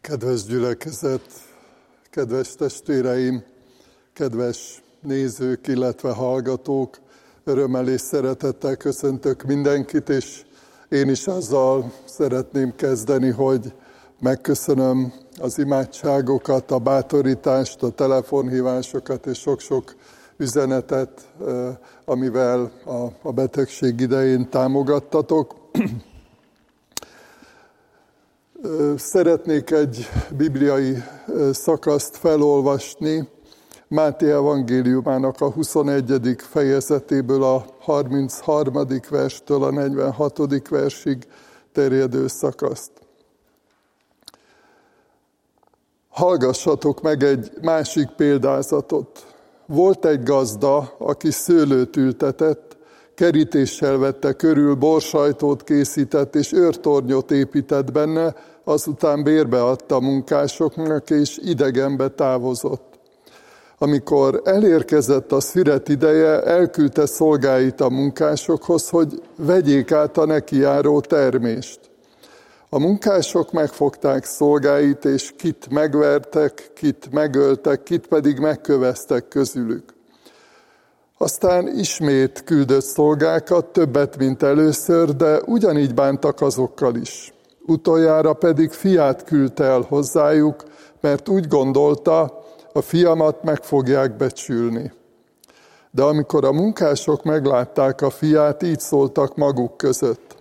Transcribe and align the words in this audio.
Kedves 0.00 0.44
gyülekezet, 0.44 1.20
kedves 2.10 2.54
testvéreim, 2.54 3.42
kedves 4.12 4.82
nézők, 5.00 5.66
illetve 5.66 6.12
hallgatók, 6.12 6.98
örömmel 7.44 7.88
és 7.88 8.00
szeretettel 8.00 8.76
köszöntök 8.76 9.42
mindenkit, 9.42 10.08
és 10.08 10.44
én 10.88 11.08
is 11.08 11.26
azzal 11.26 11.92
szeretném 12.04 12.74
kezdeni, 12.76 13.30
hogy 13.30 13.72
megköszönöm 14.20 15.12
az 15.40 15.58
imádságokat, 15.58 16.70
a 16.70 16.78
bátorítást, 16.78 17.82
a 17.82 17.90
telefonhívásokat 17.90 19.26
és 19.26 19.38
sok-sok 19.38 19.94
üzenetet, 20.36 21.28
amivel 22.04 22.72
a 23.22 23.32
betegség 23.32 24.00
idején 24.00 24.50
támogattatok. 24.50 25.54
Szeretnék 28.96 29.70
egy 29.70 30.08
bibliai 30.36 31.02
szakaszt 31.52 32.16
felolvasni, 32.16 33.28
Máté 33.88 34.30
evangéliumának 34.30 35.40
a 35.40 35.50
21. 35.50 36.36
fejezetéből 36.38 37.42
a 37.42 37.64
33. 37.78 38.86
verstől 39.10 39.62
a 39.62 39.70
46. 39.70 40.68
versig 40.68 41.26
terjedő 41.72 42.26
szakaszt. 42.26 42.90
Hallgassatok 46.08 47.02
meg 47.02 47.22
egy 47.22 47.50
másik 47.62 48.08
példázatot. 48.08 49.34
Volt 49.66 50.04
egy 50.04 50.22
gazda, 50.22 50.94
aki 50.98 51.30
szőlőt 51.30 51.96
ültetett, 51.96 52.69
kerítéssel 53.20 53.98
vette 53.98 54.32
körül, 54.32 54.74
borsajtót 54.74 55.64
készített 55.64 56.34
és 56.34 56.52
őrtornyot 56.52 57.30
épített 57.30 57.92
benne, 57.92 58.34
azután 58.64 59.22
bérbe 59.22 59.64
adta 59.64 59.94
a 59.94 60.00
munkásoknak, 60.00 61.10
és 61.10 61.38
idegenbe 61.42 62.08
távozott. 62.08 62.98
Amikor 63.78 64.40
elérkezett 64.44 65.32
a 65.32 65.40
szüret 65.40 65.88
ideje, 65.88 66.42
elküldte 66.42 67.06
szolgáit 67.06 67.80
a 67.80 67.88
munkásokhoz, 67.88 68.88
hogy 68.88 69.22
vegyék 69.36 69.92
át 69.92 70.18
a 70.18 70.24
nekiáró 70.24 71.00
termést. 71.00 71.80
A 72.68 72.78
munkások 72.78 73.52
megfogták 73.52 74.24
szolgáit, 74.24 75.04
és 75.04 75.32
kit 75.36 75.70
megvertek, 75.70 76.70
kit 76.74 77.08
megöltek, 77.12 77.82
kit 77.82 78.06
pedig 78.06 78.38
megköveztek 78.38 79.28
közülük. 79.28 79.98
Aztán 81.22 81.78
ismét 81.78 82.44
küldött 82.44 82.84
szolgákat, 82.84 83.66
többet, 83.66 84.16
mint 84.16 84.42
először, 84.42 85.16
de 85.16 85.40
ugyanígy 85.46 85.94
bántak 85.94 86.40
azokkal 86.40 86.94
is. 86.94 87.32
Utoljára 87.66 88.32
pedig 88.32 88.70
fiát 88.70 89.24
küldte 89.24 89.64
el 89.64 89.80
hozzájuk, 89.80 90.64
mert 91.00 91.28
úgy 91.28 91.48
gondolta, 91.48 92.42
a 92.72 92.80
fiamat 92.80 93.42
meg 93.42 93.62
fogják 93.62 94.16
becsülni. 94.16 94.92
De 95.90 96.02
amikor 96.02 96.44
a 96.44 96.52
munkások 96.52 97.22
meglátták 97.22 98.00
a 98.00 98.10
fiát, 98.10 98.62
így 98.62 98.80
szóltak 98.80 99.36
maguk 99.36 99.76
között. 99.76 100.36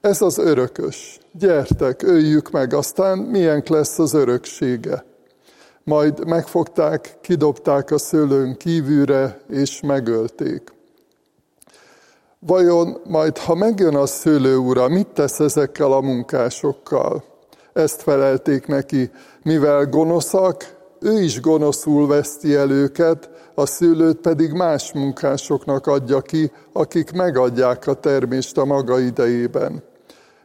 Ez 0.00 0.22
az 0.22 0.38
örökös, 0.38 1.20
gyertek, 1.32 2.02
öljük 2.02 2.50
meg, 2.50 2.74
aztán 2.74 3.18
milyen 3.18 3.62
lesz 3.66 3.98
az 3.98 4.14
öröksége 4.14 5.04
majd 5.84 6.26
megfogták, 6.26 7.16
kidobták 7.20 7.90
a 7.90 7.98
szőlőn 7.98 8.56
kívülre, 8.56 9.40
és 9.48 9.80
megölték. 9.80 10.72
Vajon 12.38 13.00
majd, 13.04 13.38
ha 13.38 13.54
megjön 13.54 13.94
a 13.96 14.06
szőlő 14.06 14.56
ura, 14.56 14.88
mit 14.88 15.06
tesz 15.06 15.40
ezekkel 15.40 15.92
a 15.92 16.00
munkásokkal? 16.00 17.24
Ezt 17.72 18.02
felelték 18.02 18.66
neki, 18.66 19.10
mivel 19.42 19.86
gonoszak, 19.86 20.80
ő 21.00 21.20
is 21.20 21.40
gonoszul 21.40 22.06
veszti 22.06 22.54
el 22.54 22.70
őket, 22.70 23.30
a 23.54 23.66
szőlőt 23.66 24.16
pedig 24.16 24.52
más 24.52 24.92
munkásoknak 24.92 25.86
adja 25.86 26.20
ki, 26.20 26.52
akik 26.72 27.12
megadják 27.12 27.86
a 27.86 27.94
termést 27.94 28.58
a 28.58 28.64
maga 28.64 29.00
idejében. 29.00 29.82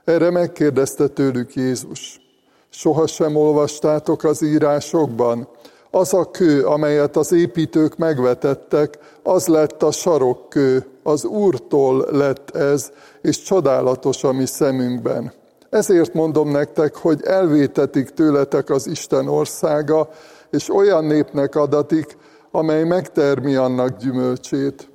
Erre 0.04 0.30
megkérdezte 0.30 1.08
tőlük 1.08 1.56
Jézus. 1.56 2.27
Sohasem 2.70 3.36
olvastátok 3.36 4.24
az 4.24 4.42
írásokban? 4.42 5.48
Az 5.92 6.14
a 6.14 6.32
kő, 6.32 6.66
amelyet 6.66 7.16
az 7.16 7.32
építők 7.32 7.98
megvetettek, 7.98 8.98
az 9.24 9.48
lett 9.48 9.84
a 9.84 9.92
sarokkő, 9.92 10.86
az 11.04 11.26
Úrtól 11.26 12.08
lett 12.12 12.56
ez, 12.56 12.92
és 13.22 13.42
csodálatos 13.42 14.24
a 14.24 14.32
mi 14.32 14.46
szemünkben. 14.46 15.34
Ezért 15.70 16.14
mondom 16.14 16.52
nektek, 16.52 16.96
hogy 16.96 17.24
elvétetik 17.24 18.10
tőletek 18.10 18.70
az 18.70 18.88
Isten 18.88 19.28
országa, 19.28 20.10
és 20.50 20.70
olyan 20.70 21.06
népnek 21.06 21.56
adatik, 21.56 22.18
amely 22.52 22.84
megtermi 22.84 23.56
annak 23.56 23.98
gyümölcsét. 23.98 24.90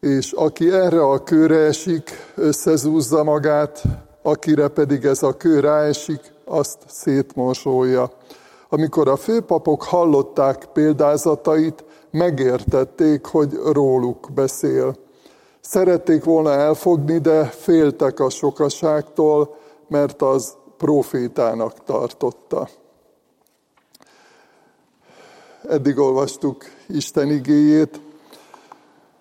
És 0.00 0.32
aki 0.32 0.72
erre 0.72 1.02
a 1.02 1.22
kőre 1.22 1.58
esik, 1.58 2.10
összezúzza 2.34 3.24
magát, 3.24 3.82
akire 4.22 4.68
pedig 4.68 5.04
ez 5.04 5.22
a 5.22 5.36
kő 5.36 5.60
ráesik, 5.60 6.20
azt 6.48 6.78
szétmosolja. 6.88 8.10
Amikor 8.68 9.08
a 9.08 9.16
főpapok 9.16 9.82
hallották 9.82 10.64
példázatait, 10.72 11.84
megértették, 12.10 13.26
hogy 13.26 13.52
róluk 13.72 14.28
beszél. 14.34 14.96
Szerették 15.60 16.24
volna 16.24 16.52
elfogni, 16.52 17.18
de 17.18 17.44
féltek 17.44 18.20
a 18.20 18.30
sokaságtól, 18.30 19.56
mert 19.88 20.22
az 20.22 20.56
profétának 20.76 21.84
tartotta. 21.84 22.68
Eddig 25.68 25.98
olvastuk 25.98 26.64
Isten 26.88 27.30
igéjét. 27.30 28.00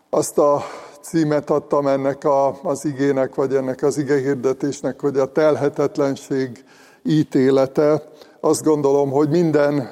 Azt 0.10 0.38
a 0.38 0.64
címet 1.02 1.50
adtam 1.50 1.88
ennek 1.88 2.24
a, 2.24 2.60
az 2.64 2.86
igének, 2.86 3.36
vagy 3.36 3.56
ennek 3.56 3.84
az 3.84 3.98
igehirdetésnek, 3.98 5.02
hogy 5.02 5.18
a 5.18 5.32
telhetetlenség 5.32 6.66
ítélete. 7.06 8.04
Azt 8.40 8.64
gondolom, 8.64 9.12
hogy 9.12 9.30
minden 9.30 9.92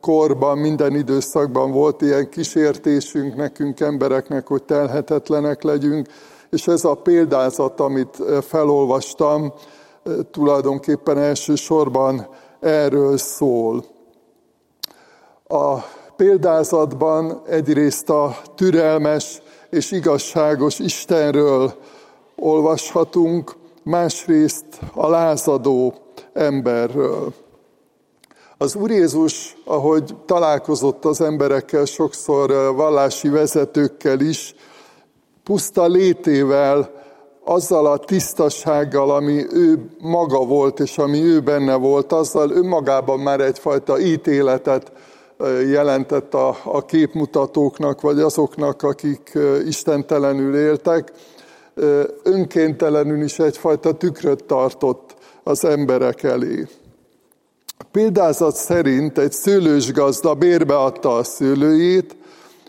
korban, 0.00 0.58
minden 0.58 0.94
időszakban 0.94 1.72
volt 1.72 2.02
ilyen 2.02 2.28
kísértésünk 2.28 3.36
nekünk 3.36 3.80
embereknek, 3.80 4.46
hogy 4.46 4.62
telhetetlenek 4.62 5.62
legyünk, 5.62 6.06
és 6.50 6.66
ez 6.66 6.84
a 6.84 6.94
példázat, 6.94 7.80
amit 7.80 8.22
felolvastam, 8.40 9.52
tulajdonképpen 10.30 11.18
elsősorban 11.18 12.28
erről 12.60 13.16
szól. 13.16 13.84
A 15.48 15.74
példázatban 16.16 17.42
egyrészt 17.48 18.10
a 18.10 18.36
türelmes 18.54 19.42
és 19.70 19.90
igazságos 19.90 20.78
Istenről 20.78 21.74
olvashatunk, 22.36 23.54
másrészt 23.84 24.64
a 24.94 25.08
lázadó 25.08 25.94
emberről. 26.32 27.32
Az 28.58 28.74
Úr 28.74 28.90
Jézus, 28.90 29.56
ahogy 29.64 30.14
találkozott 30.26 31.04
az 31.04 31.20
emberekkel, 31.20 31.84
sokszor 31.84 32.74
vallási 32.74 33.28
vezetőkkel 33.28 34.20
is, 34.20 34.54
puszta 35.42 35.86
létével, 35.86 36.90
azzal 37.44 37.86
a 37.86 37.98
tisztasággal, 37.98 39.10
ami 39.10 39.46
ő 39.52 39.90
maga 40.00 40.44
volt, 40.44 40.80
és 40.80 40.98
ami 40.98 41.22
ő 41.22 41.40
benne 41.40 41.74
volt, 41.74 42.12
azzal 42.12 42.50
önmagában 42.50 43.18
már 43.20 43.40
egyfajta 43.40 44.00
ítéletet 44.00 44.92
jelentett 45.70 46.34
a, 46.34 46.56
a 46.64 46.84
képmutatóknak, 46.84 48.00
vagy 48.00 48.20
azoknak, 48.20 48.82
akik 48.82 49.38
istentelenül 49.66 50.56
éltek, 50.56 51.12
önkéntelenül 52.22 53.22
is 53.22 53.38
egyfajta 53.38 53.92
tükröt 53.92 54.44
tartott 54.44 55.14
az 55.42 55.64
emberek 55.64 56.22
elé. 56.22 56.66
A 57.78 57.84
példázat 57.90 58.54
szerint 58.54 59.18
egy 59.18 59.32
szőlős 59.32 59.92
gazda 59.92 60.34
bérbe 60.34 60.76
adta 60.76 61.16
a 61.16 61.24
szőlőjét, 61.24 62.16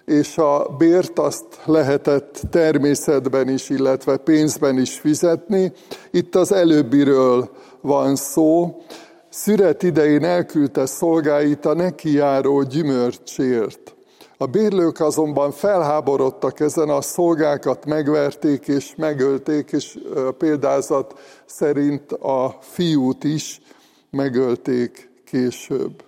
és 0.06 0.38
a 0.38 0.76
bért 0.78 1.20
azt 1.20 1.46
lehetett 1.66 2.42
természetben 2.52 3.50
is, 3.50 3.70
illetve 3.70 4.18
pénzben 4.18 4.80
is 4.80 5.00
fizetni. 5.00 5.72
Itt 6.12 6.36
az 6.36 6.52
előbbiről 6.52 7.50
van 7.82 8.16
szó. 8.16 8.82
Szüret 9.30 9.84
idején 9.84 10.24
elküldte 10.24 10.86
szolgáit 10.86 11.66
a 11.66 11.74
neki 11.74 12.14
járó 12.14 12.62
gyümölcsért. 12.62 13.95
A 14.46 14.48
bérlők 14.48 15.00
azonban 15.00 15.52
felháborodtak 15.52 16.60
ezen, 16.60 16.90
a 16.90 17.02
szolgákat 17.02 17.86
megverték 17.86 18.68
és 18.68 18.96
megölték, 18.96 19.72
és 19.72 20.00
példázat 20.38 21.20
szerint 21.46 22.12
a 22.12 22.58
fiút 22.62 23.24
is 23.24 23.62
megölték 24.10 25.10
később. 25.26 26.04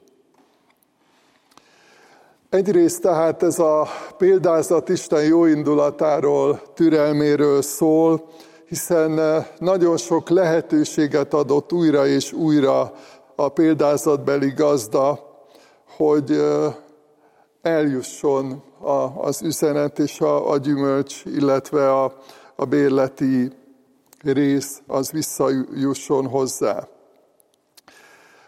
Egyrészt 2.49 3.01
tehát 3.01 3.43
ez 3.43 3.59
a 3.59 3.87
példázat 4.17 4.89
Isten 4.89 5.23
jóindulatáról, 5.23 6.61
türelméről 6.73 7.61
szól, 7.61 8.29
hiszen 8.67 9.45
nagyon 9.59 9.97
sok 9.97 10.29
lehetőséget 10.29 11.33
adott 11.33 11.73
újra 11.73 12.07
és 12.07 12.33
újra 12.33 12.93
a 13.35 13.49
példázatbeli 13.49 14.53
gazda, 14.55 15.19
hogy 15.95 16.41
eljusson 17.67 18.63
az 19.17 19.41
üzenet 19.41 19.99
és 19.99 20.19
a, 20.19 20.51
a 20.51 20.57
gyümölcs, 20.57 21.25
illetve 21.25 21.93
a, 21.93 22.13
a 22.55 22.65
bérleti 22.65 23.51
rész 24.21 24.81
az 24.87 25.11
visszajusson 25.11 26.27
hozzá. 26.27 26.87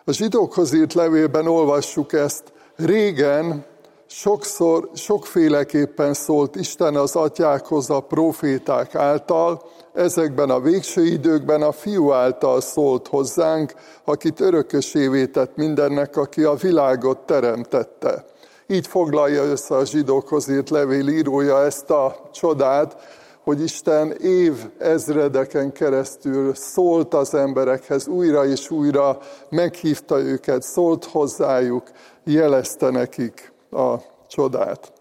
A 0.04 0.12
zsidókhoz 0.12 0.74
írt 0.74 0.94
levélben 0.94 1.48
olvassuk 1.48 2.13
ezt. 2.13 2.44
Régen 2.75 3.66
sokszor, 4.06 4.89
sokféleképpen 4.94 6.13
szólt 6.13 6.56
Isten 6.56 6.95
az 6.95 7.15
atyákhoz 7.15 7.89
a 7.89 8.00
proféták 8.00 8.95
által, 8.95 9.63
ezekben 9.94 10.50
a 10.50 10.60
végső 10.60 11.06
időkben 11.06 11.62
a 11.62 11.72
fiú 11.72 12.12
által 12.12 12.62
szólt 12.62 13.07
hozzánk, 13.07 13.74
akit 14.04 14.39
örökösévé 14.39 15.25
tett 15.25 15.56
mindennek, 15.56 16.18
aki 16.18 16.44
a 16.44 16.54
világot 16.54 17.18
teremtette. 17.18 18.25
Így 18.71 18.88
foglalja 18.88 19.44
össze 19.44 19.75
a 19.75 19.86
zsidókhoz 19.86 20.50
írt 20.50 20.69
levél 20.69 21.07
írója 21.07 21.63
ezt 21.63 21.89
a 21.89 22.30
csodát, 22.31 22.95
hogy 23.44 23.62
Isten 23.62 24.12
év 24.12 24.54
ezredeken 24.77 25.71
keresztül 25.71 26.54
szólt 26.56 27.13
az 27.13 27.33
emberekhez, 27.33 28.07
újra 28.07 28.45
és 28.45 28.69
újra 28.69 29.18
meghívta 29.50 30.19
őket, 30.19 30.63
szólt 30.63 31.06
hozzájuk, 31.06 31.92
jelezte 32.24 32.89
nekik 32.89 33.54
a 33.71 33.95
csodát. 34.27 34.94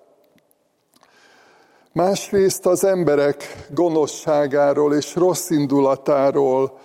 Másrészt 1.93 2.67
az 2.67 2.85
emberek 2.85 3.67
gonoszságáról 3.75 4.95
és 4.95 5.15
rossz 5.15 5.51
indulatáról 5.51 6.79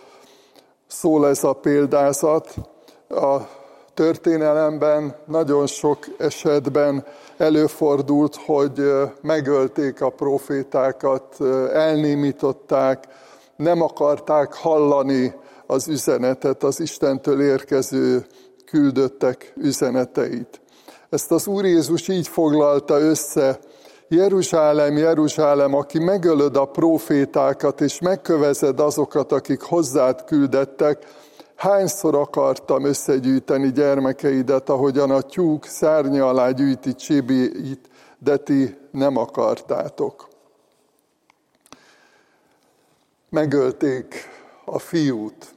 szól 0.88 1.28
ez 1.28 1.44
a 1.44 1.54
példázat. 1.54 2.56
A 3.10 3.62
történelemben 3.94 5.16
nagyon 5.26 5.68
sok 5.68 5.98
esetben 6.18 7.06
előfordult, 7.38 8.36
hogy 8.36 8.92
megölték 9.22 10.02
a 10.02 10.10
profétákat, 10.10 11.42
elnémították, 11.74 13.08
nem 13.56 13.82
akarták 13.82 14.54
hallani 14.54 15.34
az 15.68 15.88
üzenetet, 15.88 16.64
az 16.64 16.80
Istentől 16.80 17.42
érkező 17.42 18.26
küldöttek 18.66 19.54
üzeneteit. 19.58 20.62
Ezt 21.10 21.32
az 21.32 21.48
Úr 21.48 21.66
Jézus 21.66 22.08
így 22.08 22.28
foglalta 22.28 23.00
össze, 23.00 23.60
Jeruzsálem, 24.08 24.98
Jeruzsálem, 24.98 25.74
aki 25.74 26.00
megölöd 26.00 26.56
a 26.58 26.66
profétákat, 26.66 27.82
és 27.82 28.00
megkövezed 28.00 28.80
azokat, 28.80 29.32
akik 29.32 29.62
hozzád 29.62 30.24
küldettek, 30.24 31.06
hányszor 31.56 32.16
akartam 32.16 32.86
összegyűjteni 32.86 33.72
gyermekeidet, 33.72 34.70
ahogyan 34.70 35.12
a 35.12 35.22
tyúk 35.22 35.66
szárnya 35.66 36.28
alá 36.28 36.50
gyűjti 36.50 36.96
csibét, 36.96 37.90
de 38.18 38.38
ti 38.38 38.78
nem 38.92 39.18
akartátok. 39.18 40.28
Megölték 43.30 44.16
a 44.66 44.80
fiút. 44.80 45.56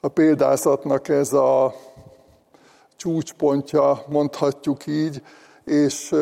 A 0.00 0.08
példázatnak 0.08 1.08
ez 1.08 1.32
a 1.32 1.74
csúcspontja, 2.96 4.04
mondhatjuk 4.08 4.86
így, 4.86 5.22
és 5.64 6.14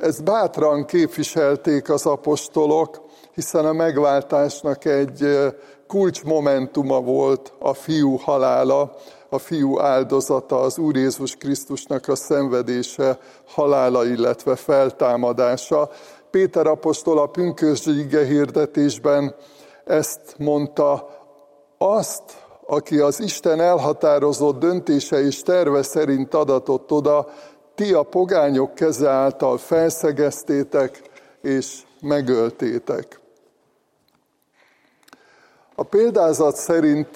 ezt 0.00 0.24
bátran 0.24 0.84
képviselték 0.84 1.90
az 1.90 2.06
apostolok, 2.06 3.02
hiszen 3.34 3.64
a 3.64 3.72
megváltásnak 3.72 4.84
egy 4.84 5.28
kulcsmomentuma 5.86 7.00
volt 7.00 7.52
a 7.58 7.74
fiú 7.74 8.16
halála, 8.16 8.94
a 9.28 9.38
fiú 9.38 9.80
áldozata, 9.80 10.60
az 10.60 10.78
Úr 10.78 10.96
Jézus 10.96 11.36
Krisztusnak 11.36 12.08
a 12.08 12.16
szenvedése, 12.16 13.18
halála, 13.46 14.04
illetve 14.04 14.56
feltámadása. 14.56 15.90
Péter 16.30 16.66
apostol 16.66 17.18
a 17.18 17.26
pünkösdi 17.26 18.06
hirdetésben 18.08 19.34
ezt 19.84 20.34
mondta, 20.38 21.08
azt, 21.78 22.22
aki 22.66 22.98
az 22.98 23.20
Isten 23.20 23.60
elhatározott 23.60 24.58
döntése 24.58 25.20
és 25.20 25.42
terve 25.42 25.82
szerint 25.82 26.34
adatott 26.34 26.92
oda, 26.92 27.28
ti 27.74 27.92
a 27.92 28.02
pogányok 28.02 28.74
keze 28.74 29.08
által 29.08 29.58
felszegeztétek 29.58 31.02
és 31.42 31.82
megöltétek. 32.00 33.20
A 35.76 35.82
példázat 35.82 36.56
szerint 36.56 37.08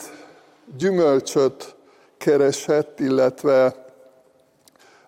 gyümölcsöt 0.77 1.77
keresett, 2.17 3.01
illetve 3.01 3.87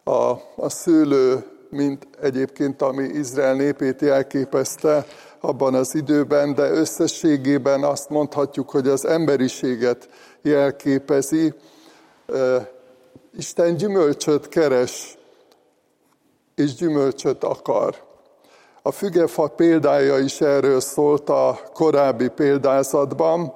a, 0.04 0.30
a 0.56 0.68
szőlő, 0.68 1.44
mint 1.70 2.06
egyébként 2.20 2.82
ami 2.82 3.04
Izrael 3.04 3.54
népét 3.54 4.00
jelképezte 4.00 5.06
abban 5.40 5.74
az 5.74 5.94
időben, 5.94 6.54
de 6.54 6.70
összességében 6.70 7.84
azt 7.84 8.08
mondhatjuk, 8.08 8.70
hogy 8.70 8.88
az 8.88 9.06
emberiséget 9.06 10.08
jelképezi. 10.42 11.54
Isten 13.36 13.76
gyümölcsöt 13.76 14.48
keres, 14.48 15.18
és 16.54 16.74
gyümölcsöt 16.74 17.44
akar. 17.44 18.09
A 18.82 18.90
fügefa 18.90 19.48
példája 19.48 20.18
is 20.18 20.40
erről 20.40 20.80
szólt 20.80 21.28
a 21.28 21.58
korábbi 21.72 22.28
példázatban. 22.28 23.54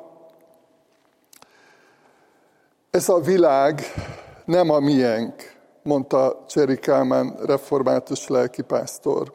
Ez 2.91 3.09
a 3.09 3.21
világ 3.21 3.83
nem 4.45 4.71
a 4.71 4.79
miénk, 4.79 5.35
mondta 5.83 6.45
Cseri 6.49 6.77
Kálmán 6.77 7.37
református 7.47 8.29
lelkipásztor. 8.29 9.33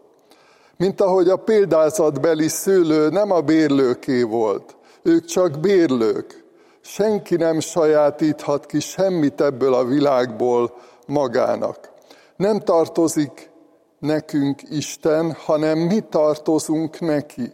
Mint 0.78 1.02
ahogy 1.02 1.30
a 1.30 1.36
példázatbeli 1.36 2.48
szőlő 2.48 3.10
nem 3.10 3.32
a 3.32 3.42
bérlőké 3.42 4.22
volt, 4.22 4.76
ők 5.02 5.26
csak 5.26 5.60
bérlők. 5.60 6.44
Senki 6.82 7.36
nem 7.36 7.60
sajátíthat 7.60 8.66
ki 8.66 8.80
semmit 8.80 9.42
ebből 9.42 9.74
a 9.74 9.86
világból 9.86 10.74
magának. 11.08 11.92
Nem 12.36 12.60
tartozik 12.60 13.50
nekünk 14.00 14.62
Isten, 14.70 15.32
hanem 15.32 15.78
mi 15.78 16.00
tartozunk 16.00 17.00
neki. 17.00 17.52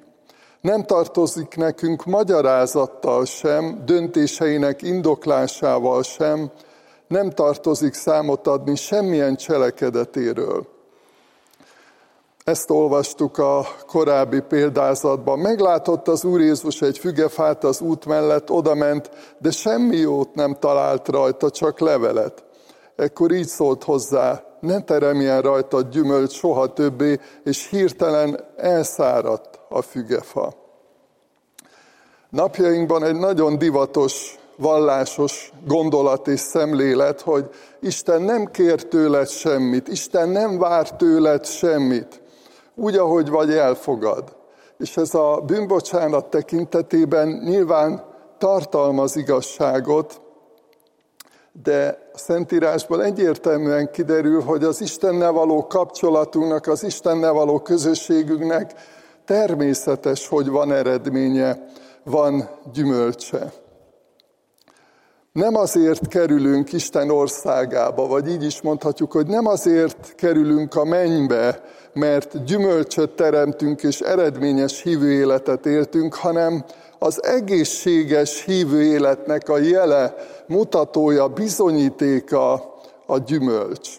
Nem 0.61 0.83
tartozik 0.83 1.55
nekünk 1.55 2.05
magyarázattal 2.05 3.25
sem, 3.25 3.81
döntéseinek 3.85 4.81
indoklásával 4.81 6.03
sem, 6.03 6.51
nem 7.07 7.29
tartozik 7.29 7.93
számot 7.93 8.47
adni 8.47 8.75
semmilyen 8.75 9.35
cselekedetéről. 9.35 10.67
Ezt 12.43 12.69
olvastuk 12.69 13.37
a 13.37 13.65
korábbi 13.87 14.39
példázatban. 14.39 15.39
Meglátott 15.39 16.07
az 16.07 16.23
Úr 16.23 16.41
Jézus 16.41 16.81
egy 16.81 16.97
fügefát 16.97 17.63
az 17.63 17.81
út 17.81 18.05
mellett, 18.05 18.51
odament, 18.51 19.09
de 19.37 19.51
semmi 19.51 19.97
jót 19.97 20.35
nem 20.35 20.55
talált 20.59 21.07
rajta, 21.07 21.49
csak 21.49 21.79
levelet. 21.79 22.43
Ekkor 22.95 23.31
így 23.31 23.47
szólt 23.47 23.83
hozzá, 23.83 24.43
ne 24.65 24.81
teremjen 24.81 25.41
rajta 25.41 25.81
gyümölcs 25.81 26.31
soha 26.31 26.73
többé, 26.73 27.19
és 27.43 27.69
hirtelen 27.69 28.39
elszáradt 28.57 29.59
a 29.69 29.81
fügefa. 29.81 30.53
Napjainkban 32.29 33.03
egy 33.03 33.15
nagyon 33.15 33.57
divatos, 33.57 34.37
vallásos 34.57 35.51
gondolat 35.65 36.27
és 36.27 36.39
szemlélet, 36.39 37.21
hogy 37.21 37.49
Isten 37.79 38.21
nem 38.21 38.45
kér 38.45 38.87
tőled 38.87 39.27
semmit, 39.27 39.87
Isten 39.87 40.29
nem 40.29 40.57
vár 40.57 40.95
tőled 40.95 41.45
semmit, 41.45 42.21
úgy, 42.75 42.95
ahogy 42.95 43.29
vagy 43.29 43.51
elfogad. 43.51 44.35
És 44.77 44.97
ez 44.97 45.13
a 45.13 45.41
bűnbocsánat 45.45 46.25
tekintetében 46.25 47.27
nyilván 47.27 48.03
tartalmaz 48.37 49.15
igazságot, 49.15 50.21
de 51.63 52.09
a 52.13 52.17
Szentírásból 52.17 53.03
egyértelműen 53.03 53.91
kiderül, 53.91 54.41
hogy 54.41 54.63
az 54.63 54.81
Istennel 54.81 55.31
való 55.31 55.67
kapcsolatunknak, 55.67 56.67
az 56.67 56.83
Istennel 56.83 57.33
való 57.33 57.59
közösségünknek 57.59 58.73
természetes, 59.25 60.27
hogy 60.27 60.47
van 60.47 60.71
eredménye, 60.71 61.65
van 62.03 62.49
gyümölcse. 62.73 63.53
Nem 65.31 65.55
azért 65.55 66.07
kerülünk 66.07 66.73
Isten 66.73 67.09
országába, 67.09 68.07
vagy 68.07 68.29
így 68.29 68.43
is 68.43 68.61
mondhatjuk, 68.61 69.11
hogy 69.11 69.27
nem 69.27 69.45
azért 69.45 70.15
kerülünk 70.15 70.75
a 70.75 70.83
mennybe, 70.83 71.63
mert 71.95 72.43
gyümölcsöt 72.43 73.09
teremtünk 73.09 73.83
és 73.83 73.99
eredményes 73.99 74.81
hívő 74.81 75.11
életet 75.11 75.65
éltünk, 75.65 76.13
hanem 76.13 76.65
az 76.99 77.23
egészséges 77.23 78.43
hívő 78.43 78.83
életnek 78.83 79.49
a 79.49 79.57
jele, 79.57 80.15
mutatója, 80.47 81.27
bizonyítéka 81.27 82.53
a 83.05 83.17
gyümölcs. 83.17 83.89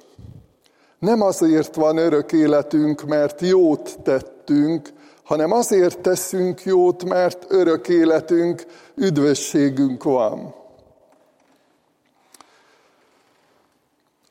Nem 0.98 1.20
azért 1.20 1.74
van 1.74 1.96
örök 1.96 2.32
életünk, 2.32 3.02
mert 3.02 3.40
jót 3.40 3.98
tettünk, 4.02 4.88
hanem 5.24 5.52
azért 5.52 6.00
teszünk 6.00 6.62
jót, 6.62 7.04
mert 7.04 7.44
örök 7.48 7.88
életünk, 7.88 8.66
üdvösségünk 8.94 10.02
van. 10.02 10.54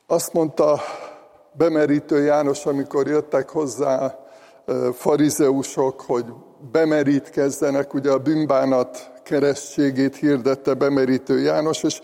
Azt 0.06 0.32
mondta 0.32 0.80
bemerítő 1.56 2.24
János, 2.24 2.66
amikor 2.66 3.06
jöttek 3.06 3.48
hozzá 3.48 4.18
farizeusok, 4.92 6.00
hogy 6.00 6.24
bemerítkezzenek, 6.72 7.94
ugye 7.94 8.10
a 8.10 8.18
bűnbánat 8.18 9.10
keresztségét 9.22 10.16
hirdette 10.16 10.74
bemerítő 10.74 11.40
János, 11.40 11.82
és 11.82 12.00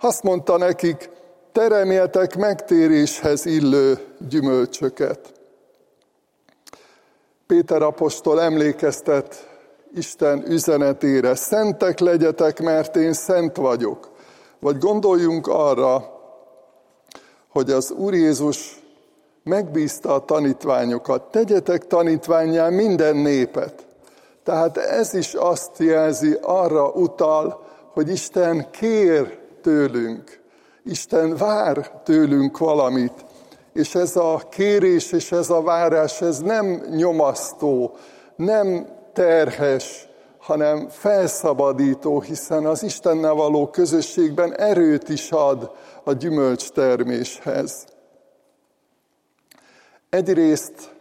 azt 0.00 0.22
mondta 0.22 0.56
nekik, 0.56 1.10
teremjetek 1.52 2.36
megtéréshez 2.36 3.46
illő 3.46 3.98
gyümölcsöket. 4.28 5.32
Péter 7.46 7.82
apostol 7.82 8.40
emlékeztet 8.40 9.48
Isten 9.94 10.44
üzenetére, 10.50 11.34
szentek 11.34 11.98
legyetek, 11.98 12.60
mert 12.60 12.96
én 12.96 13.12
szent 13.12 13.56
vagyok. 13.56 14.10
Vagy 14.60 14.78
gondoljunk 14.78 15.46
arra, 15.46 16.14
hogy 17.48 17.70
az 17.70 17.90
Úr 17.90 18.14
Jézus 18.14 18.85
megbízta 19.46 20.14
a 20.14 20.24
tanítványokat, 20.24 21.22
tegyetek 21.22 21.86
tanítványá 21.86 22.68
minden 22.68 23.16
népet. 23.16 23.86
Tehát 24.44 24.76
ez 24.76 25.14
is 25.14 25.34
azt 25.34 25.78
jelzi, 25.78 26.38
arra 26.42 26.88
utal, 26.88 27.66
hogy 27.92 28.08
Isten 28.08 28.70
kér 28.70 29.38
tőlünk, 29.62 30.40
Isten 30.84 31.36
vár 31.36 32.00
tőlünk 32.04 32.58
valamit, 32.58 33.24
és 33.72 33.94
ez 33.94 34.16
a 34.16 34.42
kérés 34.50 35.12
és 35.12 35.32
ez 35.32 35.50
a 35.50 35.62
várás, 35.62 36.20
ez 36.20 36.38
nem 36.38 36.82
nyomasztó, 36.90 37.96
nem 38.36 38.86
terhes, 39.12 40.08
hanem 40.38 40.88
felszabadító, 40.88 42.20
hiszen 42.20 42.66
az 42.66 42.82
Istennel 42.82 43.34
való 43.34 43.70
közösségben 43.70 44.54
erőt 44.56 45.08
is 45.08 45.30
ad 45.30 45.70
a 46.04 46.12
gyümölcs 46.12 46.70
terméshez. 46.70 47.86
Egyrészt 50.10 50.94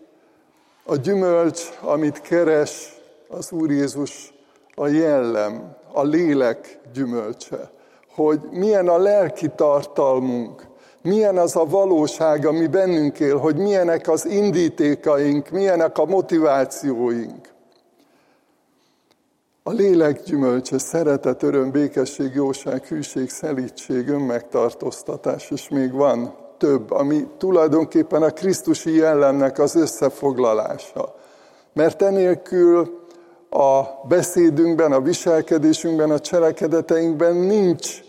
a 0.84 0.96
gyümölcs, 0.96 1.62
amit 1.82 2.22
keres 2.22 2.96
az 3.28 3.52
Úr 3.52 3.72
Jézus, 3.72 4.34
a 4.76 4.88
jellem, 4.88 5.76
a 5.92 6.04
lélek 6.04 6.80
gyümölcse, 6.94 7.72
hogy 8.16 8.40
milyen 8.52 8.88
a 8.88 8.98
lelki 8.98 9.52
tartalmunk, 9.56 10.68
milyen 11.02 11.38
az 11.38 11.56
a 11.56 11.66
valóság, 11.66 12.46
ami 12.46 12.68
bennünk 12.68 13.20
él, 13.20 13.38
hogy 13.38 13.56
milyenek 13.56 14.08
az 14.08 14.26
indítékaink, 14.26 15.50
milyenek 15.50 15.98
a 15.98 16.06
motivációink. 16.06 17.54
A 19.64 19.72
lélek 19.72 20.24
gyümölcse, 20.24 20.78
szeretet, 20.78 21.44
öröm, 21.44 21.72
békesség, 21.72 22.34
jóság, 22.34 22.86
hűség, 22.86 23.30
szelítség, 23.30 24.08
önmegtartóztatás, 24.08 25.52
és 25.52 25.70
még 25.70 25.92
van 25.92 26.45
több, 26.58 26.92
ami 26.92 27.28
tulajdonképpen 27.38 28.24
a 28.24 28.30
Krisztusi 28.30 28.96
jellemnek 28.96 29.60
az 29.60 29.76
összefoglalása. 29.76 31.16
Mert 31.74 32.02
enélkül 32.02 33.04
a 33.50 33.82
beszédünkben, 34.08 34.92
a 34.92 35.02
viselkedésünkben, 35.02 36.12
a 36.12 36.20
cselekedeteinkben 36.20 37.36
nincs 37.36 38.00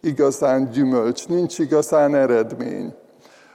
igazán 0.00 0.70
gyümölcs, 0.70 1.28
nincs 1.28 1.58
igazán 1.58 2.14
eredmény. 2.14 2.94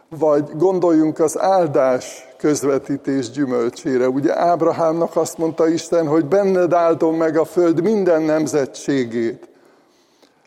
Vagy 0.09 0.49
gondoljunk 0.57 1.19
az 1.19 1.39
áldás 1.39 2.27
közvetítés 2.37 3.29
gyümölcsére. 3.29 4.09
Ugye 4.09 4.39
Ábrahámnak 4.39 5.15
azt 5.15 5.37
mondta 5.37 5.67
Isten, 5.67 6.07
hogy 6.07 6.25
benned 6.25 6.73
áldom 6.73 7.15
meg 7.15 7.37
a 7.37 7.45
föld 7.45 7.81
minden 7.81 8.21
nemzetségét. 8.21 9.49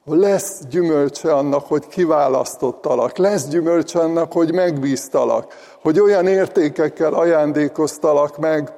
Lesz 0.06 0.61
gyümölcse 0.70 1.32
annak, 1.34 1.66
hogy 1.66 1.87
kiválasztottalak, 1.87 3.16
lesz 3.16 3.49
gyümölcse 3.49 3.99
annak, 3.99 4.32
hogy 4.32 4.52
megbíztalak, 4.52 5.54
hogy 5.82 6.00
olyan 6.00 6.26
értékekkel 6.26 7.12
ajándékoztalak 7.12 8.38
meg, 8.38 8.73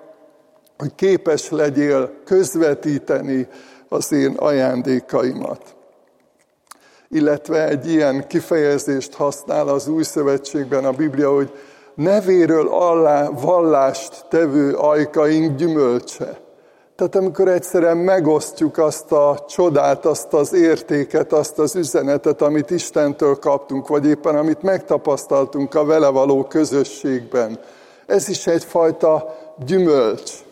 hogy 0.78 0.94
képes 0.94 1.50
legyél 1.50 2.10
közvetíteni 2.24 3.48
az 3.88 4.12
én 4.12 4.34
ajándékaimat. 4.36 5.76
Illetve 7.08 7.68
egy 7.68 7.90
ilyen 7.90 8.26
kifejezést 8.26 9.14
használ 9.14 9.68
az 9.68 9.88
Új 9.88 10.02
Szövetségben 10.02 10.84
a 10.84 10.92
Biblia, 10.92 11.34
hogy 11.34 11.52
nevéről 11.94 12.68
allá 12.68 13.28
vallást 13.28 14.26
tevő 14.28 14.74
ajkaink 14.74 15.56
gyümölcse. 15.56 16.45
Tehát 16.96 17.16
amikor 17.16 17.48
egyszerűen 17.48 17.96
megosztjuk 17.96 18.78
azt 18.78 19.12
a 19.12 19.44
csodát, 19.48 20.06
azt 20.06 20.32
az 20.32 20.52
értéket, 20.52 21.32
azt 21.32 21.58
az 21.58 21.76
üzenetet, 21.76 22.42
amit 22.42 22.70
Istentől 22.70 23.38
kaptunk, 23.38 23.88
vagy 23.88 24.06
éppen 24.06 24.36
amit 24.36 24.62
megtapasztaltunk 24.62 25.74
a 25.74 25.84
vele 25.84 26.08
való 26.08 26.44
közösségben, 26.44 27.58
ez 28.06 28.28
is 28.28 28.46
egyfajta 28.46 29.36
gyümölcs 29.66 30.44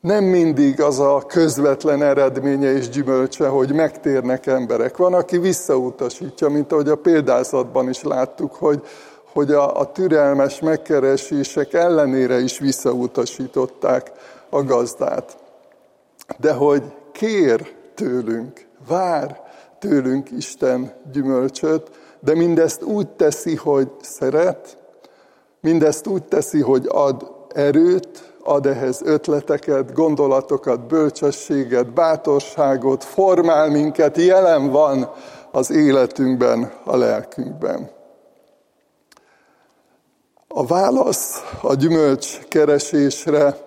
nem 0.00 0.24
mindig 0.24 0.80
az 0.80 1.00
a 1.00 1.24
közvetlen 1.26 2.02
eredménye 2.02 2.72
és 2.72 2.88
gyümölcse, 2.88 3.48
hogy 3.48 3.72
megtérnek 3.72 4.46
emberek. 4.46 4.96
Van, 4.96 5.14
aki 5.14 5.38
visszautasítja, 5.38 6.48
mint 6.48 6.72
ahogy 6.72 6.88
a 6.88 6.96
példázatban 6.96 7.88
is 7.88 8.02
láttuk, 8.02 8.54
hogy, 8.54 8.82
hogy 9.32 9.52
a, 9.52 9.80
a 9.80 9.92
türelmes 9.92 10.60
megkeresések 10.60 11.72
ellenére 11.72 12.40
is 12.40 12.58
visszautasították 12.58 14.12
a 14.50 14.62
gazdát. 14.62 15.36
De 16.38 16.52
hogy 16.52 16.82
kér 17.12 17.74
tőlünk, 17.94 18.66
vár 18.88 19.42
tőlünk 19.78 20.30
Isten 20.30 20.92
gyümölcsöt, 21.12 21.90
de 22.20 22.34
mindezt 22.34 22.82
úgy 22.82 23.08
teszi, 23.08 23.54
hogy 23.54 23.88
szeret, 24.00 24.78
mindezt 25.60 26.06
úgy 26.06 26.24
teszi, 26.24 26.60
hogy 26.60 26.86
ad 26.88 27.34
erőt, 27.54 28.34
ad 28.42 28.66
ehhez 28.66 29.02
ötleteket, 29.04 29.92
gondolatokat, 29.92 30.86
bölcsességet, 30.86 31.92
bátorságot, 31.92 33.04
formál 33.04 33.70
minket, 33.70 34.16
jelen 34.16 34.70
van 34.70 35.10
az 35.52 35.70
életünkben, 35.70 36.72
a 36.84 36.96
lelkünkben. 36.96 37.90
A 40.48 40.66
válasz 40.66 41.42
a 41.62 41.74
gyümölcs 41.74 42.38
keresésre 42.48 43.65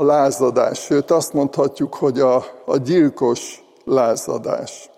a 0.00 0.04
lázadás, 0.04 0.78
sőt 0.78 1.10
azt 1.10 1.32
mondhatjuk, 1.32 1.94
hogy 1.94 2.20
a, 2.20 2.44
a 2.64 2.76
gyilkos 2.76 3.64
lázadás. 3.84 4.90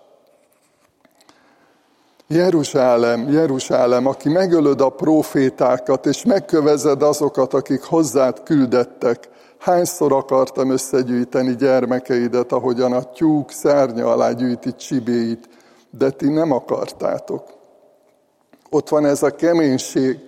Jeruzsálem, 2.27 3.31
Jeruzsálem, 3.31 4.05
aki 4.05 4.29
megölöd 4.29 4.81
a 4.81 4.89
profétákat, 4.89 6.05
és 6.05 6.23
megkövezed 6.25 7.01
azokat, 7.01 7.53
akik 7.53 7.83
hozzád 7.83 8.43
küldettek, 8.43 9.29
hányszor 9.59 10.13
akartam 10.13 10.69
összegyűjteni 10.71 11.55
gyermekeidet, 11.55 12.51
ahogyan 12.51 12.93
a 12.93 13.03
tyúk 13.03 13.51
szárnya 13.51 14.11
alá 14.11 14.31
gyűjti 14.31 14.75
csibéit, 14.75 15.49
de 15.89 16.09
ti 16.09 16.29
nem 16.29 16.51
akartátok. 16.51 17.43
Ott 18.69 18.89
van 18.89 19.05
ez 19.05 19.23
a 19.23 19.35
keménység, 19.35 20.19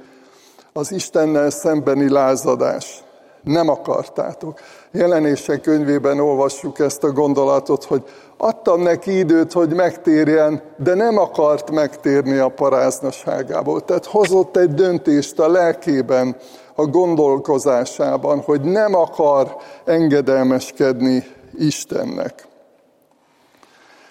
az 0.74 0.92
Istennel 0.92 1.50
szembeni 1.50 2.10
lázadás. 2.10 3.05
Nem 3.46 3.70
akartátok. 3.70 4.60
Jelenések 4.92 5.62
könyvében 5.62 6.20
olvassuk 6.20 6.80
ezt 6.80 7.04
a 7.04 7.12
gondolatot, 7.12 7.84
hogy 7.84 8.04
adtam 8.38 8.82
neki 8.82 9.18
időt, 9.18 9.52
hogy 9.52 9.74
megtérjen, 9.74 10.62
de 10.78 10.94
nem 10.94 11.18
akart 11.18 11.72
megtérni 11.72 12.38
a 12.38 12.50
paráznaságából. 12.50 13.82
Tehát 13.82 14.06
hozott 14.06 14.58
egy 14.58 14.74
döntést 14.74 15.40
a 15.40 15.50
lelkében, 15.50 16.36
a 16.76 16.86
gondolkozásában, 16.86 18.40
hogy 18.40 18.62
nem 18.62 18.96
akar 18.96 19.56
engedelmeskedni 19.86 21.24
Istennek. 21.58 22.48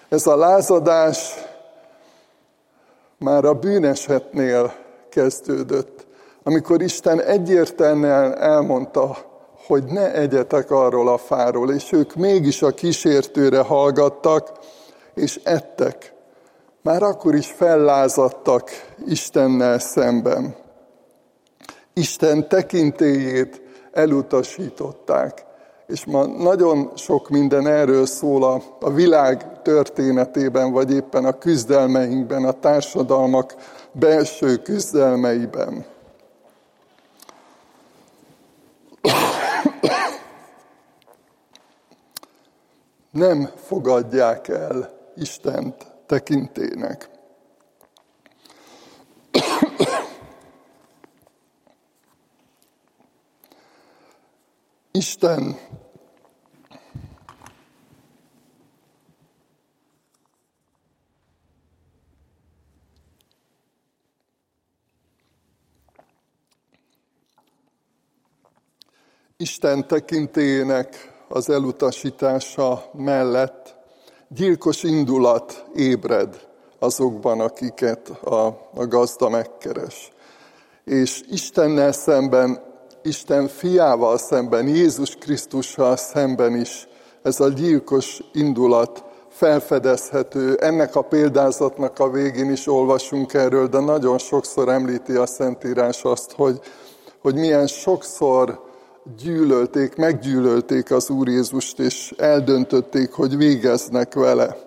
Ez 0.09 0.27
a 0.27 0.35
lázadás 0.35 1.33
már 3.17 3.45
a 3.45 3.53
bűnesetnél 3.53 4.73
kezdődött, 5.09 6.04
amikor 6.47 6.81
Isten 6.81 7.21
egyértelműen 7.21 8.37
elmondta, 8.37 9.17
hogy 9.67 9.83
ne 9.83 10.13
egyetek 10.13 10.71
arról 10.71 11.07
a 11.07 11.17
fáról, 11.17 11.71
és 11.71 11.91
ők 11.91 12.15
mégis 12.15 12.61
a 12.61 12.71
kísértőre 12.71 13.59
hallgattak, 13.59 14.51
és 15.13 15.39
ettek. 15.43 16.13
Már 16.81 17.03
akkor 17.03 17.35
is 17.35 17.47
fellázadtak 17.47 18.69
Istennel 19.07 19.79
szemben. 19.79 20.55
Isten 21.93 22.47
tekintélyét 22.47 23.61
elutasították. 23.91 25.45
És 25.87 26.05
ma 26.05 26.25
nagyon 26.25 26.91
sok 26.95 27.29
minden 27.29 27.67
erről 27.67 28.05
szól 28.05 28.43
a, 28.43 28.61
a 28.79 28.91
világ 28.91 29.61
történetében, 29.61 30.71
vagy 30.71 30.93
éppen 30.93 31.25
a 31.25 31.37
küzdelmeinkben, 31.37 32.43
a 32.43 32.51
társadalmak 32.51 33.55
belső 33.91 34.55
küzdelmeiben. 34.55 35.93
nem 43.15 43.49
fogadják 43.55 44.47
el 44.47 44.99
Istent 45.15 45.87
tekintének. 46.05 47.09
Isten 54.91 55.57
Isten 69.37 69.87
tekintélyének 69.87 71.14
az 71.27 71.49
elutasítása 71.49 72.83
mellett 72.93 73.75
gyilkos 74.27 74.83
indulat 74.83 75.65
ébred 75.75 76.47
azokban, 76.79 77.39
akiket 77.39 78.09
a, 78.09 78.45
a 78.73 78.87
gazda 78.87 79.29
megkeres. 79.29 80.11
És 80.83 81.21
Istennel 81.29 81.91
szemben, 81.91 82.63
Isten 83.03 83.47
fiával 83.47 84.17
szemben, 84.17 84.67
Jézus 84.67 85.15
Krisztussal 85.15 85.95
szemben 85.95 86.55
is 86.55 86.87
ez 87.21 87.39
a 87.39 87.49
gyilkos 87.49 88.21
indulat 88.33 89.03
felfedezhető. 89.29 90.55
Ennek 90.55 90.95
a 90.95 91.01
példázatnak 91.01 91.99
a 91.99 92.09
végén 92.09 92.51
is 92.51 92.67
olvasunk 92.67 93.33
erről, 93.33 93.67
de 93.67 93.79
nagyon 93.79 94.17
sokszor 94.17 94.69
említi 94.69 95.13
a 95.13 95.25
Szentírás 95.25 96.03
azt, 96.03 96.31
hogy, 96.31 96.59
hogy 97.21 97.35
milyen 97.35 97.67
sokszor 97.67 98.63
gyűlölték, 99.17 99.95
meggyűlölték 99.95 100.91
az 100.91 101.09
Úr 101.09 101.27
Jézust, 101.27 101.79
és 101.79 102.13
eldöntötték, 102.17 103.11
hogy 103.11 103.37
végeznek 103.37 104.13
vele. 104.13 104.57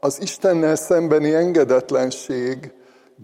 Az 0.00 0.20
Istennel 0.20 0.76
szembeni 0.76 1.34
engedetlenség, 1.34 2.72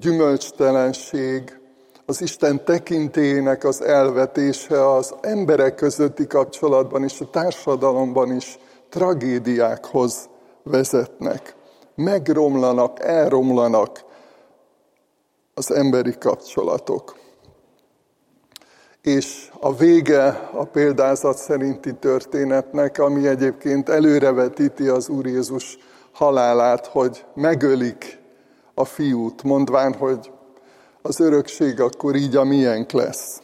gyümölcstelenség, 0.01 1.61
az 2.07 2.21
Isten 2.21 2.65
tekintélyének 2.65 3.65
az 3.65 3.83
elvetése 3.83 4.95
az 4.95 5.15
emberek 5.21 5.75
közötti 5.75 6.27
kapcsolatban 6.27 7.05
és 7.05 7.21
a 7.21 7.31
társadalomban 7.31 8.35
is 8.37 8.59
tragédiákhoz 8.89 10.29
vezetnek. 10.63 11.55
Megromlanak, 11.95 13.01
elromlanak 13.01 14.05
az 15.55 15.71
emberi 15.71 16.15
kapcsolatok 16.19 17.21
és 19.03 19.51
a 19.61 19.75
vége 19.75 20.51
a 20.53 20.65
példázat 20.65 21.37
szerinti 21.37 21.95
történetnek, 21.95 22.99
ami 22.99 23.27
egyébként 23.27 23.89
előrevetíti 23.89 24.87
az 24.89 25.09
Úr 25.09 25.27
Jézus 25.27 25.79
halálát, 26.13 26.87
hogy 26.87 27.25
megölik 27.35 28.19
a 28.75 28.85
fiút, 28.85 29.43
mondván, 29.43 29.95
hogy 29.95 30.31
az 31.03 31.21
örökség 31.21 31.81
akkor 31.81 32.15
így 32.15 32.37
a 32.37 32.45
miénk 32.45 32.93
lesz. 32.93 33.41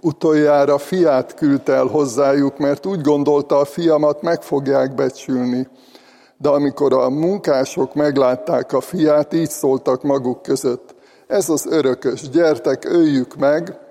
Utoljára 0.00 0.78
fiát 0.78 1.34
küldte 1.34 1.72
el 1.72 1.86
hozzájuk, 1.86 2.58
mert 2.58 2.86
úgy 2.86 3.00
gondolta, 3.00 3.58
a 3.58 3.64
fiamat 3.64 4.22
meg 4.22 4.42
fogják 4.42 4.94
becsülni. 4.94 5.68
De 6.36 6.48
amikor 6.48 6.92
a 6.92 7.10
munkások 7.10 7.94
meglátták 7.94 8.72
a 8.72 8.80
fiát, 8.80 9.32
így 9.32 9.50
szóltak 9.50 10.02
maguk 10.02 10.42
között. 10.42 10.94
Ez 11.26 11.48
az 11.48 11.66
örökös, 11.66 12.28
gyertek, 12.28 12.84
öljük 12.84 13.36
meg, 13.36 13.83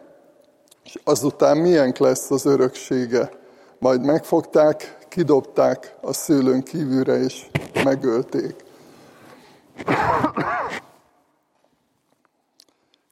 és 0.93 0.99
azután 1.03 1.57
milyen 1.57 1.93
lesz 1.97 2.31
az 2.31 2.45
öröksége. 2.45 3.31
Majd 3.79 4.05
megfogták, 4.05 4.97
kidobták 5.09 5.95
a 6.01 6.13
szőlőn 6.13 6.63
kívülre, 6.63 7.15
és 7.15 7.49
megölték. 7.83 8.55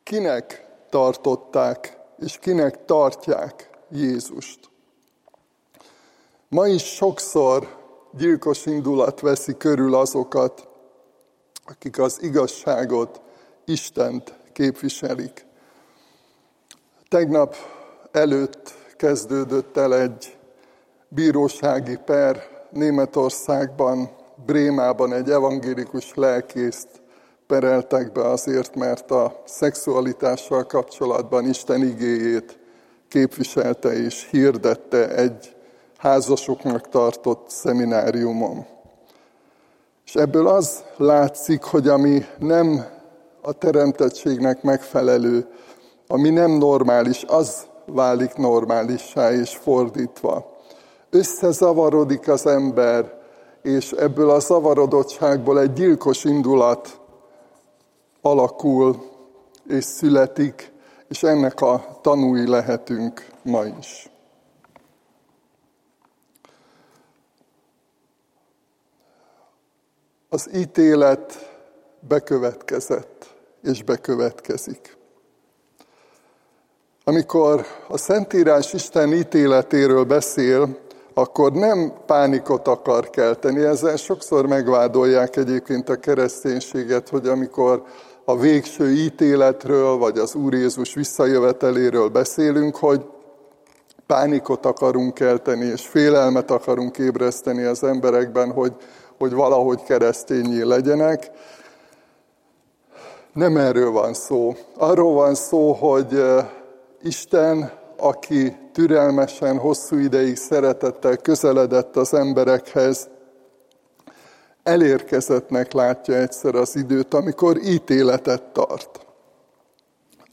Kinek 0.03 0.65
tartották, 0.89 1.97
és 2.19 2.37
kinek 2.41 2.85
tartják 2.85 3.69
Jézust? 3.89 4.59
Ma 6.47 6.67
is 6.67 6.83
sokszor 6.83 7.67
gyilkos 8.17 8.65
indulat 8.65 9.19
veszi 9.19 9.57
körül 9.57 9.95
azokat, 9.95 10.67
akik 11.65 11.99
az 11.99 12.17
igazságot, 12.21 13.21
Istent 13.65 14.33
képviselik. 14.53 15.49
Tegnap 17.11 17.55
előtt 18.11 18.73
kezdődött 18.97 19.77
el 19.77 19.95
egy 19.95 20.37
bírósági 21.07 21.97
per 22.05 22.37
Németországban, 22.69 24.09
Brémában 24.45 25.13
egy 25.13 25.29
evangélikus 25.29 26.13
lelkészt 26.13 26.87
pereltek 27.47 28.11
be 28.11 28.21
azért, 28.21 28.75
mert 28.75 29.11
a 29.11 29.41
szexualitással 29.45 30.65
kapcsolatban 30.65 31.47
Isten 31.47 31.83
igéjét 31.83 32.59
képviselte 33.07 33.93
és 33.93 34.27
hirdette 34.29 35.15
egy 35.15 35.55
házasoknak 35.97 36.89
tartott 36.89 37.49
szemináriumon. 37.49 38.65
És 40.05 40.15
ebből 40.15 40.47
az 40.47 40.83
látszik, 40.97 41.63
hogy 41.63 41.87
ami 41.87 42.25
nem 42.39 42.85
a 43.41 43.51
teremtettségnek 43.51 44.61
megfelelő, 44.61 45.47
ami 46.11 46.29
nem 46.29 46.51
normális, 46.51 47.23
az 47.27 47.67
válik 47.85 48.33
normálissá 48.33 49.31
és 49.31 49.55
fordítva. 49.55 50.57
Összezavarodik 51.09 52.27
az 52.27 52.45
ember, 52.45 53.19
és 53.61 53.91
ebből 53.91 54.29
a 54.29 54.39
zavarodottságból 54.39 55.59
egy 55.59 55.73
gyilkos 55.73 56.23
indulat 56.23 56.99
alakul 58.21 59.09
és 59.67 59.83
születik, 59.83 60.71
és 61.07 61.23
ennek 61.23 61.61
a 61.61 61.99
tanúi 62.01 62.47
lehetünk 62.47 63.27
ma 63.43 63.63
is. 63.63 64.09
Az 70.29 70.49
ítélet 70.55 71.55
bekövetkezett 71.99 73.35
és 73.63 73.83
bekövetkezik. 73.83 74.99
Amikor 77.03 77.65
a 77.87 77.97
Szentírás 77.97 78.73
Isten 78.73 79.13
ítéletéről 79.13 80.03
beszél, 80.03 80.77
akkor 81.13 81.51
nem 81.51 81.93
pánikot 82.05 82.67
akar 82.67 83.09
kelteni. 83.09 83.63
Ezzel 83.63 83.95
sokszor 83.95 84.47
megvádolják 84.47 85.35
egyébként 85.35 85.89
a 85.89 85.95
kereszténységet, 85.95 87.09
hogy 87.09 87.27
amikor 87.27 87.83
a 88.25 88.37
végső 88.37 88.91
ítéletről, 88.91 89.97
vagy 89.97 90.17
az 90.17 90.35
Úr 90.35 90.53
Jézus 90.53 90.93
visszajöveteléről 90.93 92.09
beszélünk, 92.09 92.75
hogy 92.75 93.05
pánikot 94.07 94.65
akarunk 94.65 95.13
kelteni, 95.13 95.65
és 95.65 95.87
félelmet 95.87 96.51
akarunk 96.51 96.97
ébreszteni 96.97 97.63
az 97.63 97.83
emberekben, 97.83 98.51
hogy, 98.51 98.73
hogy 99.17 99.33
valahogy 99.33 99.83
keresztényé 99.83 100.61
legyenek. 100.61 101.31
Nem 103.33 103.57
erről 103.57 103.91
van 103.91 104.13
szó. 104.13 104.55
Arról 104.77 105.13
van 105.13 105.35
szó, 105.35 105.71
hogy 105.71 106.23
Isten, 107.03 107.71
aki 107.97 108.57
türelmesen, 108.73 109.57
hosszú 109.57 109.97
ideig 109.97 110.35
szeretettel 110.35 111.17
közeledett 111.17 111.95
az 111.95 112.13
emberekhez, 112.13 113.09
elérkezettnek 114.63 115.71
látja 115.71 116.15
egyszer 116.15 116.55
az 116.55 116.75
időt, 116.75 117.13
amikor 117.13 117.57
ítéletet 117.57 118.43
tart. 118.43 119.05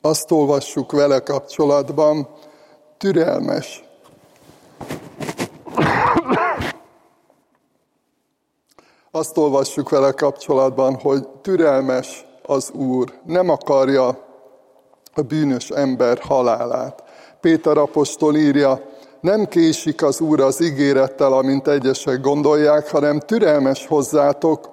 Azt 0.00 0.31
olvassuk 0.31 0.92
vele 0.92 1.18
kapcsolatban, 1.18 2.28
türelmes. 2.98 3.85
Azt 9.11 9.37
olvassuk 9.37 9.88
vele 9.88 10.12
kapcsolatban, 10.12 10.94
hogy 10.94 11.28
türelmes 11.28 12.26
az 12.42 12.70
Úr, 12.70 13.12
nem 13.24 13.48
akarja 13.48 14.28
a 15.18 15.22
bűnös 15.22 15.68
ember 15.68 16.18
halálát. 16.18 17.02
Péter 17.40 17.76
apostol 17.76 18.37
írja, 18.37 18.81
nem 19.20 19.46
késik 19.46 20.02
az 20.02 20.20
Úr 20.20 20.40
az 20.40 20.62
ígérettel, 20.62 21.33
amint 21.33 21.68
egyesek 21.68 22.20
gondolják, 22.20 22.90
hanem 22.90 23.18
türelmes 23.18 23.87
hozzátok, 23.87 24.70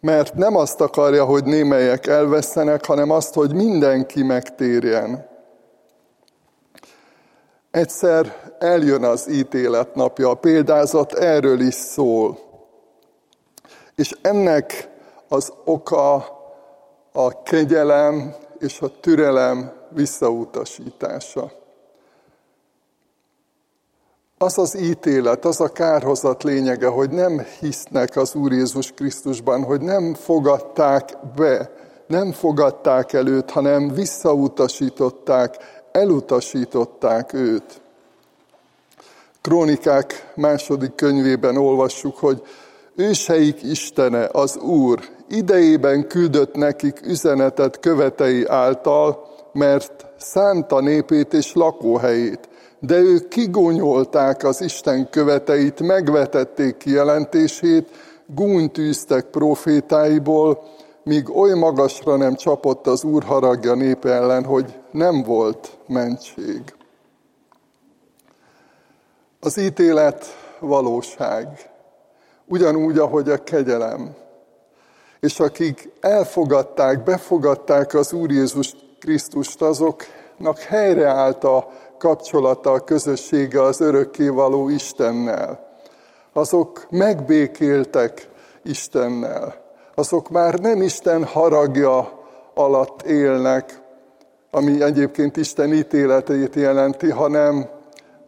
mert 0.00 0.34
nem 0.34 0.56
azt 0.56 0.80
akarja, 0.80 1.24
hogy 1.24 1.44
némelyek 1.44 2.06
elvesztenek, 2.06 2.86
hanem 2.86 3.10
azt, 3.10 3.34
hogy 3.34 3.54
mindenki 3.54 4.22
megtérjen. 4.22 5.28
Egyszer 7.70 8.52
eljön 8.58 9.04
az 9.04 9.30
ítélet 9.30 9.94
napja, 9.94 10.30
a 10.30 10.34
példázat 10.34 11.12
erről 11.12 11.60
is 11.60 11.74
szól. 11.74 12.38
És 13.94 14.16
ennek 14.22 14.88
az 15.28 15.52
oka 15.64 16.14
a 17.12 17.42
kegyelem 17.42 18.34
és 18.58 18.80
a 18.80 19.00
türelem 19.00 19.72
visszautasítása. 19.90 21.52
Az 24.38 24.58
az 24.58 24.78
ítélet, 24.78 25.44
az 25.44 25.60
a 25.60 25.68
kárhozat 25.68 26.42
lényege, 26.42 26.86
hogy 26.86 27.10
nem 27.10 27.46
hisznek 27.60 28.16
az 28.16 28.34
Úr 28.34 28.52
Jézus 28.52 28.92
Krisztusban, 28.92 29.64
hogy 29.64 29.80
nem 29.80 30.14
fogadták 30.14 31.16
be, 31.36 31.70
nem 32.06 32.32
fogadták 32.32 33.12
előtt, 33.12 33.50
hanem 33.50 33.88
visszautasították, 33.88 35.56
elutasították 35.92 37.32
őt. 37.32 37.80
Krónikák 39.40 40.32
második 40.34 40.94
könyvében 40.94 41.56
olvassuk, 41.56 42.16
hogy 42.16 42.42
őseik 42.94 43.62
Istene, 43.62 44.28
az 44.32 44.56
Úr, 44.56 45.00
idejében 45.28 46.08
küldött 46.08 46.54
nekik 46.54 47.00
üzenetet 47.06 47.80
követei 47.80 48.44
által, 48.46 49.26
mert 49.52 50.06
szánta 50.18 50.80
népét 50.80 51.32
és 51.32 51.54
lakóhelyét, 51.54 52.48
de 52.80 52.96
ők 52.96 53.28
kigónyolták 53.28 54.44
az 54.44 54.60
Isten 54.60 55.10
követeit, 55.10 55.80
megvetették 55.80 56.76
kijelentését, 56.76 57.88
gúnytűztek 58.26 59.24
profétáiból, 59.24 60.62
míg 61.02 61.36
oly 61.36 61.52
magasra 61.52 62.16
nem 62.16 62.34
csapott 62.34 62.86
az 62.86 63.04
Úr 63.04 63.22
haragja 63.24 63.74
népe 63.74 64.12
ellen, 64.12 64.44
hogy 64.44 64.74
nem 64.90 65.22
volt 65.22 65.78
mentség. 65.86 66.74
Az 69.40 69.58
ítélet 69.58 70.24
valóság, 70.60 71.70
ugyanúgy, 72.46 72.98
ahogy 72.98 73.30
a 73.30 73.44
kegyelem. 73.44 74.14
És 75.20 75.40
akik 75.40 75.88
elfogadták, 76.00 77.02
befogadták 77.02 77.94
az 77.94 78.12
Úr 78.12 78.30
Jézus 78.30 78.74
Krisztust, 79.00 79.62
azoknak 79.62 80.58
helyreállt 80.58 81.44
a 81.44 81.68
kapcsolata, 81.98 82.72
a 82.72 82.84
közössége 82.84 83.62
az 83.62 83.80
örökkévaló 83.80 84.68
Istennel. 84.68 85.66
Azok 86.32 86.86
megbékéltek 86.90 88.28
Istennel. 88.62 89.64
Azok 89.94 90.28
már 90.28 90.54
nem 90.58 90.82
Isten 90.82 91.24
haragja 91.24 92.24
alatt 92.54 93.02
élnek, 93.02 93.80
ami 94.50 94.82
egyébként 94.82 95.36
Isten 95.36 95.72
ítéletét 95.72 96.54
jelenti, 96.54 97.10
hanem, 97.10 97.68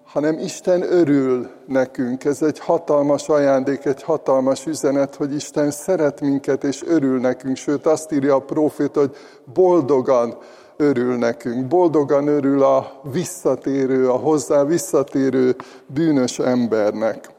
hanem 0.08 0.38
Isten 0.38 0.82
örül 0.82 1.50
nekünk. 1.66 2.24
Ez 2.24 2.42
egy 2.42 2.58
hatalmas 2.58 3.28
ajándék, 3.28 3.84
egy 3.84 4.02
hatalmas 4.02 4.66
üzenet, 4.66 5.14
hogy 5.14 5.34
Isten 5.34 5.70
szeret 5.70 6.20
minket 6.20 6.64
és 6.64 6.82
örül 6.86 7.20
nekünk. 7.20 7.56
Sőt, 7.56 7.86
azt 7.86 8.12
írja 8.12 8.34
a 8.34 8.40
prófét, 8.40 8.94
hogy 8.94 9.16
boldogan 9.54 10.38
örül 10.76 11.16
nekünk. 11.16 11.66
Boldogan 11.66 12.26
örül 12.26 12.62
a 12.62 13.00
visszatérő, 13.02 14.10
a 14.10 14.16
hozzá 14.16 14.64
visszatérő 14.64 15.56
bűnös 15.86 16.38
embernek. 16.38 17.30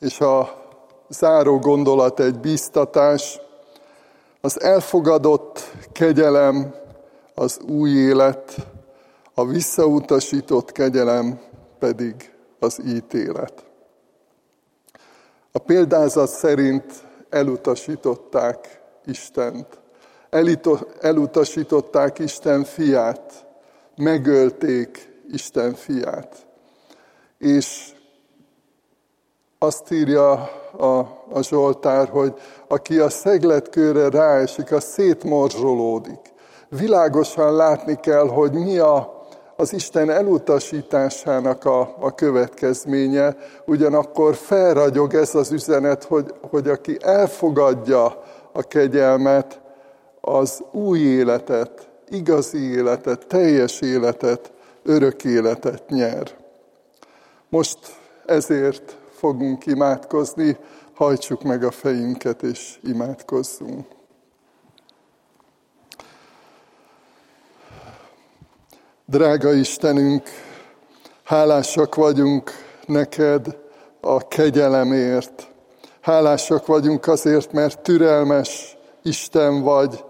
És 0.00 0.20
a 0.20 0.62
záró 1.08 1.58
gondolat 1.58 2.20
egy 2.20 2.38
bíztatás, 2.38 3.40
az 4.40 4.60
elfogadott 4.62 5.60
kegyelem, 5.92 6.74
az 7.34 7.60
új 7.68 7.90
élet, 7.90 8.56
a 9.34 9.46
visszautasított 9.46 10.72
kegyelem 10.72 11.40
pedig 11.78 12.32
az 12.58 12.80
ítélet. 12.86 13.64
A 15.52 15.58
példázat 15.58 16.28
szerint 16.28 16.92
elutasították 17.30 18.80
Istent 19.04 19.82
elutasították 21.00 22.18
Isten 22.18 22.64
fiát, 22.64 23.46
megölték 23.96 25.12
Isten 25.32 25.74
fiát. 25.74 26.46
És 27.38 27.92
azt 29.58 29.90
írja 29.90 30.32
a, 30.76 30.98
a 31.30 31.42
Zsoltár, 31.42 32.08
hogy 32.08 32.34
aki 32.68 32.98
a 32.98 33.08
szegletkőre 33.08 34.08
ráesik, 34.08 34.72
az 34.72 34.84
szétmorzsolódik. 34.84 36.32
Világosan 36.68 37.56
látni 37.56 38.00
kell, 38.00 38.28
hogy 38.28 38.52
mi 38.52 38.78
a, 38.78 39.23
az 39.56 39.72
Isten 39.72 40.10
elutasításának 40.10 41.64
a, 41.64 41.96
a 42.00 42.14
következménye, 42.14 43.36
ugyanakkor 43.66 44.34
felragyog 44.34 45.14
ez 45.14 45.34
az 45.34 45.52
üzenet, 45.52 46.04
hogy, 46.04 46.34
hogy 46.50 46.68
aki 46.68 46.96
elfogadja 47.00 48.22
a 48.52 48.62
kegyelmet, 48.62 49.60
az 50.20 50.62
új 50.72 50.98
életet, 50.98 51.88
igazi 52.08 52.58
életet, 52.58 53.26
teljes 53.26 53.80
életet, 53.80 54.52
örök 54.82 55.24
életet 55.24 55.88
nyer. 55.88 56.30
Most 57.48 57.78
ezért 58.26 58.96
fogunk 59.10 59.66
imádkozni, 59.66 60.56
hajtsuk 60.94 61.42
meg 61.42 61.64
a 61.64 61.70
fejünket 61.70 62.42
és 62.42 62.78
imádkozzunk. 62.82 63.86
Drága 69.06 69.52
Istenünk, 69.52 70.22
hálásak 71.24 71.94
vagyunk 71.94 72.50
neked 72.86 73.56
a 74.00 74.28
kegyelemért. 74.28 75.48
Hálásak 76.00 76.66
vagyunk 76.66 77.06
azért, 77.06 77.52
mert 77.52 77.80
türelmes 77.80 78.76
Isten 79.02 79.62
vagy, 79.62 80.04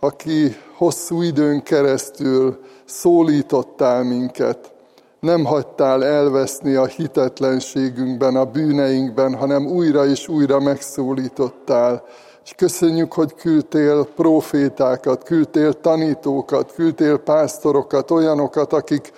aki 0.00 0.56
hosszú 0.76 1.22
időn 1.22 1.62
keresztül 1.62 2.60
szólítottál 2.84 4.02
minket, 4.02 4.72
nem 5.20 5.44
hagytál 5.44 6.04
elveszni 6.04 6.74
a 6.74 6.86
hitetlenségünkben, 6.86 8.36
a 8.36 8.44
bűneinkben, 8.44 9.34
hanem 9.34 9.66
újra 9.66 10.06
és 10.06 10.28
újra 10.28 10.60
megszólítottál. 10.60 12.04
És 12.44 12.52
köszönjük, 12.56 13.12
hogy 13.12 13.34
küldtél 13.34 14.04
profétákat, 14.04 15.22
küldtél 15.22 15.80
tanítókat, 15.80 16.72
küldtél 16.72 17.18
pásztorokat, 17.18 18.10
olyanokat, 18.10 18.72
akik 18.72 19.12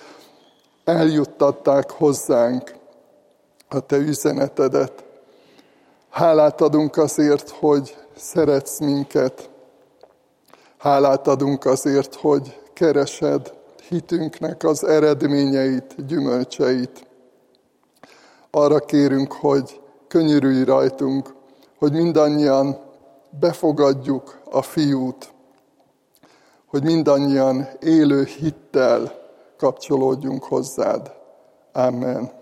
eljuttatták 0.83 1.91
hozzánk 1.91 2.75
a 3.69 3.79
te 3.79 3.97
üzenetedet. 3.97 5.03
Hálát 6.09 6.61
adunk 6.61 6.97
azért, 6.97 7.49
hogy 7.49 7.97
szeretsz 8.15 8.79
minket, 8.79 9.49
Hálát 10.77 11.27
adunk 11.27 11.65
azért, 11.65 12.15
hogy 12.15 12.61
keresed 12.73 13.53
hitünknek 13.89 14.63
az 14.63 14.83
eredményeit, 14.83 16.05
gyümölcseit. 16.05 17.07
Arra 18.51 18.79
kérünk, 18.79 19.33
hogy 19.33 19.81
könyörülj 20.07 20.63
rajtunk, 20.63 21.33
hogy 21.77 21.91
mindannyian 21.91 22.86
befogadjuk 23.39 24.41
a 24.51 24.61
fiút, 24.61 25.33
hogy 26.65 26.83
mindannyian 26.83 27.67
élő 27.79 28.23
hittel 28.23 29.11
kapcsolódjunk 29.57 30.43
hozzád. 30.43 31.11
Amen. 31.73 32.36